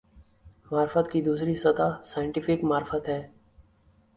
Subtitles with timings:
[0.71, 3.21] معرفت کی دوسری سطح "سائنٹیفک معرفت" ہے۔